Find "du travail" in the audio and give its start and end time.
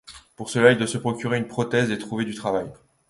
2.25-2.65